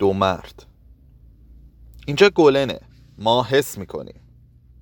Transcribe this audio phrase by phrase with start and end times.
[0.00, 0.66] دو مرد.
[2.06, 2.80] اینجا گلنه.
[3.18, 4.20] ما حس می‌کنیم.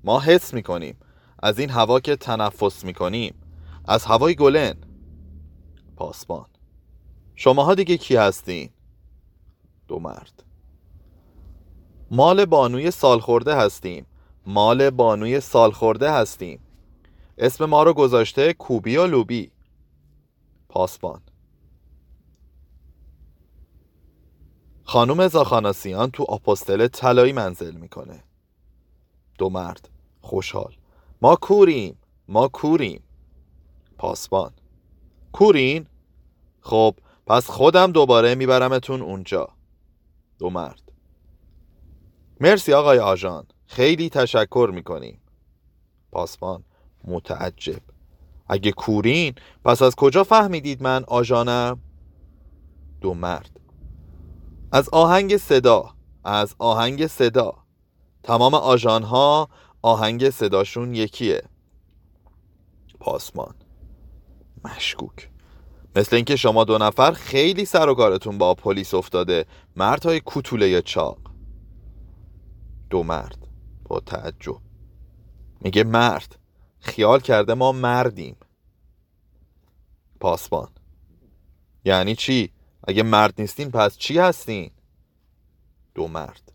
[0.04, 0.96] ما حس می‌کنیم.
[1.42, 3.34] از این هوا که تنفس می‌کنیم.
[3.88, 4.74] از هوای گلن.
[5.96, 6.46] پاسبان.
[7.34, 8.70] شماها دیگه کی هستین؟
[9.88, 10.44] دو مرد.
[12.10, 14.06] مال بانوی سالخورده هستیم.
[14.46, 16.60] مال بانوی سالخورده هستیم.
[17.38, 19.50] اسم ما رو گذاشته کوبی و لوبی.
[20.68, 21.20] پاسبان.
[24.88, 28.24] خانم زاخاناسیان تو آپوستل طلایی منزل می‌کنه.
[29.38, 29.88] دو مرد.
[30.20, 30.74] خوشحال.
[31.22, 31.98] ما کوریم.
[32.28, 33.02] ما کوریم.
[33.98, 34.52] پاسبان.
[35.32, 35.86] کورین؟
[36.60, 36.94] خب
[37.26, 39.48] پس خودم دوباره میبرمتون اونجا.
[40.38, 40.92] دو مرد.
[42.40, 43.46] مرسی آقای آژان.
[43.66, 45.20] خیلی تشکر می‌کنیم.
[46.12, 46.64] پاسبان.
[47.04, 47.82] متعجب.
[48.46, 49.34] اگه کورین
[49.64, 51.80] پس از کجا فهمیدید من آژانم؟
[53.00, 53.60] دو مرد.
[54.72, 57.54] از آهنگ صدا از آهنگ صدا.
[58.22, 59.48] تمام آژان ها
[59.82, 61.42] آهنگ صداشون یکیه.
[63.00, 63.54] پاسمان.
[64.64, 65.30] مشکوک.
[65.96, 69.46] مثل اینکه شما دو نفر خیلی سر و کارتون با پلیس افتاده.
[69.76, 71.18] مرد های کوتوله چاق.
[72.90, 73.48] دو مرد
[73.84, 74.56] با تعجب.
[75.60, 76.38] میگه مرد.
[76.80, 78.36] خیال کرده ما مردیم.
[80.20, 80.68] پاسبان
[81.84, 82.52] یعنی چی؟
[82.88, 84.70] اگه مرد نیستین پس چی هستین؟
[85.94, 86.52] دو مرد.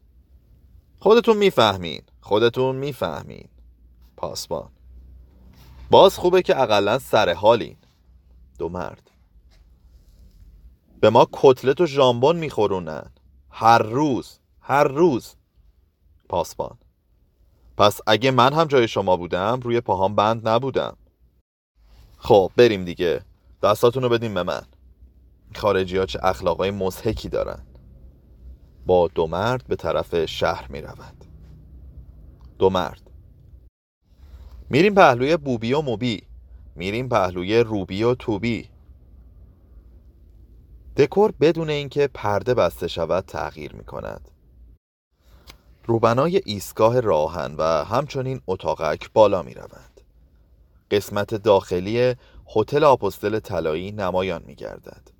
[0.99, 2.01] خودتون می‌فهمین.
[2.21, 3.47] خودتون می‌فهمین.
[4.17, 4.69] پاسبان.
[5.89, 7.77] باز خوبه که اقلا سر حالین.
[8.59, 9.11] دو مرد.
[10.99, 13.11] به ما کتلت و ژامبون میخورونن.
[13.49, 14.39] هر روز.
[14.61, 15.35] هر روز.
[16.29, 16.77] پاسبان.
[17.77, 20.97] پس اگه من هم جای شما بودم روی پاهام بند نبودم.
[22.17, 23.21] خب بریم دیگه.
[23.63, 24.63] دستاتون رو بدیم به من.
[25.57, 27.63] خارجی ها چه اخلاقای مزهکی دارن.
[28.85, 31.25] با دو مرد به طرف شهر می رود
[32.59, 33.11] دو مرد.
[34.69, 36.23] میریم پهلوی بوبی و موبی.
[36.75, 38.69] میریم پهلوی روبی و توبی.
[40.97, 44.29] دکور بدون اینکه پرده بسته شود تغییر می کند.
[45.85, 50.01] روبنای ایستگاه راهن و همچنین اتاقک بالا می روند.
[50.91, 52.15] قسمت داخلی
[52.55, 55.12] هتل آپوستل طلایی نمایان می گردد.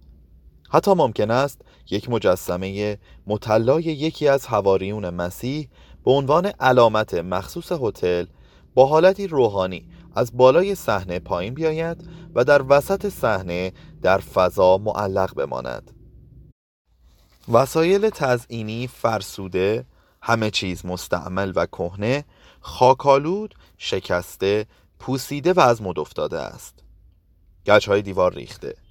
[0.74, 2.98] حتی ممکن است یک مجسمه
[3.28, 5.70] مطلای یکی از حواریون مسیح
[6.06, 8.26] به عنوان علامت مخصوص هتل
[8.74, 15.34] با حالتی روحانی از بالای صحنه پایین بیاید و در وسط صحنه در فضا معلق
[15.34, 15.92] بماند.
[17.52, 19.86] وسایل تزئینی فرسوده
[20.22, 22.26] همه چیز مستعمل و کهنه
[22.60, 24.66] خاکالود شکسته
[25.00, 26.84] پوسیده و از مد افتاده است.
[27.66, 28.83] گچ های دیوار ریخته.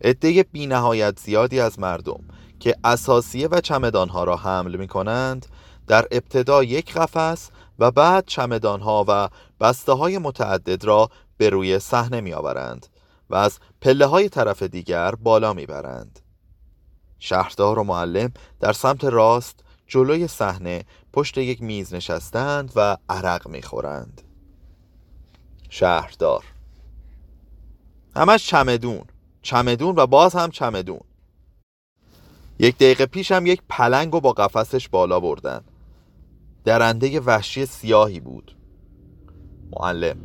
[0.00, 2.20] عده بی نهایت زیادی از مردم
[2.60, 5.46] که اساسیه و چمدانها را حمل می کنند
[5.86, 9.28] در ابتدا یک قفس و بعد چمدانها و
[9.60, 12.86] بسته های متعدد را به روی صحنه می آورند
[13.30, 16.18] و از پله های طرف دیگر بالا می برند.
[17.18, 23.62] شهردار و معلم در سمت راست جلوی صحنه پشت یک میز نشستند و عرق می
[23.62, 24.22] خورند.
[25.70, 26.44] شهردار
[28.16, 29.04] همش چمدون
[29.46, 31.00] چمدون و باز هم چمدون.
[32.58, 35.60] یک دقیقه پیش هم یک پلنگ و با قفسش بالا بردن.
[36.64, 38.56] درنده وحشی سیاهی بود.
[39.70, 40.16] معلم.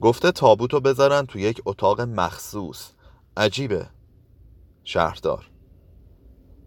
[0.00, 2.90] گفته تابوتو بذارن تو یک اتاق مخصوص.
[3.36, 3.86] عجیبه.
[4.84, 5.50] شهردار.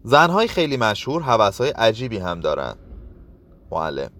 [0.02, 2.76] زنهای خیلی مشهور حوثهای عجیبی هم دارن.
[3.70, 4.10] معلم.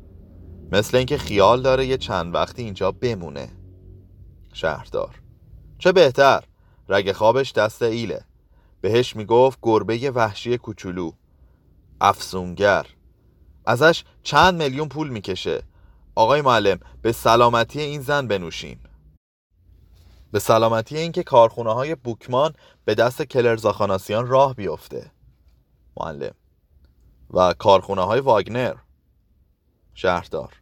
[0.72, 3.48] مثل اینکه خیال داره یه چند وقتی اینجا بمونه.
[4.52, 5.20] شهردار.
[5.78, 6.44] چه بهتر؟
[6.88, 8.24] رگ خوابش دست ایله.
[8.80, 11.12] بهش می‌گفت گربه وحشی کوچولو.
[12.00, 12.86] افسونگر.
[13.66, 15.62] ازش چند میلیون پول می‌کشه.
[16.14, 18.80] آقای معلم به سلامتی این زن بنوشیم
[20.34, 25.10] به سلامتی اینکه کارخونه های بوکمان به دست کلرزاخاناسیان راه بیفته.
[25.96, 26.34] معلم.
[27.30, 28.74] و کارخونه های واگنر.
[29.94, 30.52] شهردار.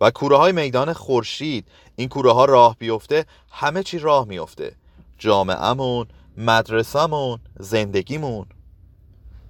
[0.00, 1.68] و کوره های میدان خورشید.
[1.96, 4.76] این کوره ها راه بیفته همه چی راه میفته
[5.18, 6.06] جامعهمون
[6.36, 8.46] مدرسهمون زندگیمون.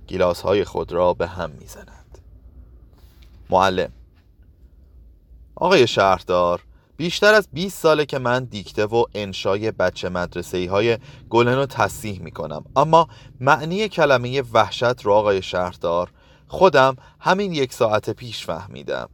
[0.06, 2.18] گیلاس های خود را به هم می‌زنند.
[3.50, 3.92] معلم
[5.56, 6.64] آقای شهردار
[6.96, 10.98] بیشتر از 20 ساله که من دیکته و انشای بچه مدرسه های
[11.30, 13.08] گلن رو تصیح می کنم اما
[13.40, 16.10] معنی کلمه وحشت رو آقای شهردار
[16.48, 19.08] خودم همین یک ساعت پیش فهمیدم.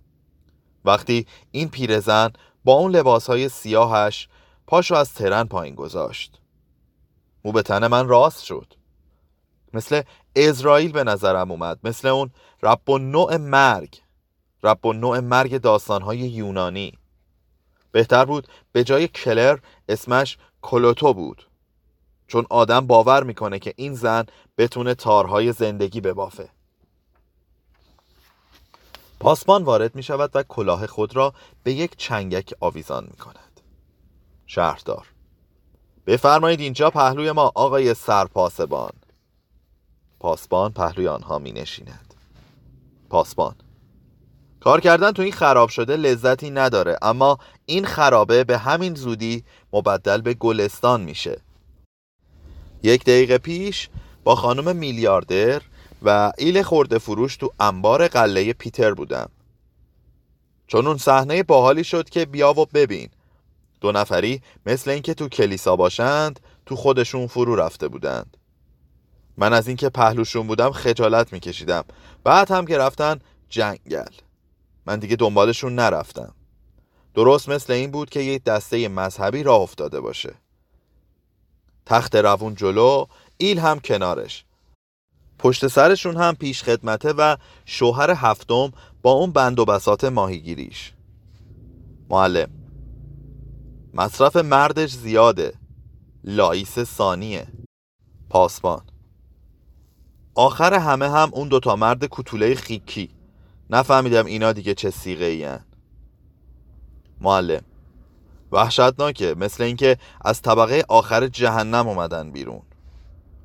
[0.84, 2.30] وقتی این پیرزن
[2.64, 4.28] با اون لباس های سیاهش
[4.66, 6.39] پاشو از ترن پایین گذاشت.
[7.44, 8.74] مو به تن من راست شد.
[9.74, 10.02] مثل
[10.36, 11.78] اسرائیل به نظرم اومد.
[11.84, 12.30] مثل اون
[12.62, 14.00] رب و نوع مرگ.
[14.62, 16.98] رب و نوع مرگ داستانهای یونانی.
[17.92, 19.58] بهتر بود به جای کلر
[19.88, 21.46] اسمش کلوتو بود.
[22.26, 24.26] چون آدم باور می‌کنه که این زن
[24.58, 26.48] بتونه تارهای زندگی ببافه.
[29.20, 33.60] پاسبان وارد می شود و کلاه خود را به یک چنگک آویزان می کند
[34.46, 35.06] شهردار.
[36.10, 38.92] بفرمایید اینجا پهلوی ما آقای سرپاسبان.
[40.20, 42.14] پاسبان پهلوی آنها می نشیند.
[43.10, 43.54] پاسبان.
[44.60, 50.20] کار کردن تو این خراب شده لذتی نداره اما این خرابه به همین زودی مبدل
[50.20, 51.40] به گلستان میشه.
[52.82, 53.88] یک دقیقه پیش
[54.24, 55.62] با خانم میلیاردر
[56.02, 59.30] و ایل خورده فروش تو انبار قله پیتر بودم.
[60.66, 63.08] چون اون صحنه باحالی شد که بیا و ببین.
[63.80, 68.36] دو نفری مثل اینکه تو کلیسا باشند تو خودشون فرو رفته بودند.
[69.36, 71.84] من از اینکه پهلوشون بودم خجالت میکشیدم.
[72.24, 73.18] بعد هم که رفتن
[73.48, 74.12] جنگل.
[74.86, 76.34] من دیگه دنبالشون نرفتم.
[77.14, 80.34] درست مثل این بود که یک دسته مذهبی راه افتاده باشه.
[81.86, 83.06] تخت روون جلو
[83.36, 84.44] ایل هم کنارش.
[85.38, 88.72] پشت سرشون هم پیش خدمته و شوهر هفتم
[89.02, 90.92] با اون بند و بسات ماهیگیریش.
[92.10, 92.59] معلم
[93.94, 95.54] مصرف مردش زیاده.
[96.24, 97.46] لایس ثانیه.
[98.28, 98.82] پاسبان.
[100.34, 103.10] آخر همه هم اون دوتا مرد کتوله خیکی.
[103.70, 105.58] نفهمیدم اینا دیگه چه سیغه این
[107.20, 107.62] معلم.
[108.52, 112.62] وحشتناکه مثل اینکه از طبقه آخر جهنم اومدن بیرون.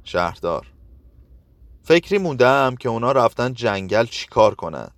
[0.04, 0.68] شهردار.
[1.84, 4.90] فکری موندم که اونا رفتن جنگل چیکار کنن.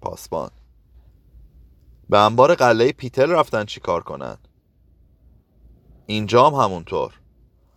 [0.00, 0.50] پاسبان.
[2.10, 4.38] به انبار قله پیتل رفتن چیکار کنن؟
[6.06, 7.20] اینجام همونطور.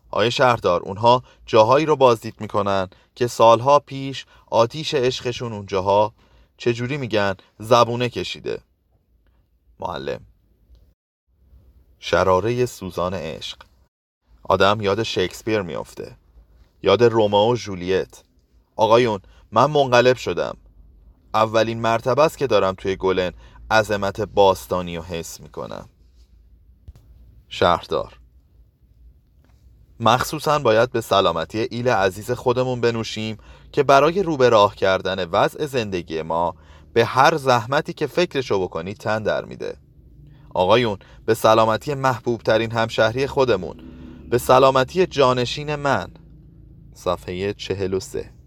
[0.10, 6.14] آیه شهردار اونها جاهایی رو بازدید می‌کنن که سالها پیش آتیش عشقشون اونجاها
[6.58, 8.62] چجوری میگن؟ زبونه کشیده.
[9.80, 10.22] معلم.
[12.00, 13.58] شراره سوزان عشق.
[14.44, 16.18] آدم یاد شکسپیر میافته.
[16.84, 18.24] یاد رومئو و جولیت.
[18.76, 19.20] آقایون
[19.52, 20.58] من منقلب شدم.
[21.34, 23.34] اولین مرتبه است که دارم توی گلن
[23.72, 25.90] عظمت باستانی رو حس می‌کنم.
[27.50, 28.20] شهردار.
[30.00, 33.38] مخصوصا باید به سلامتی ایل عزیز خودمون بنوشیم
[33.72, 36.56] که برای رو به راه کردن وضع زندگی ما
[36.94, 39.78] به هر زحمتی که فکرشو بکنی تن در میده.
[40.54, 43.76] آقایون به سلامتی محبوب ترین همشهری خودمون
[44.30, 46.12] به سلامتی جانشین من.
[46.94, 48.41] صفحه 43